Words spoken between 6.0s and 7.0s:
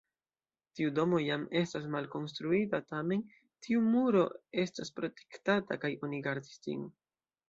oni gardis ĝin.